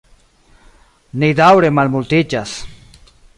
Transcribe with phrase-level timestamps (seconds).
[1.23, 2.55] Ni daŭre malmultiĝas.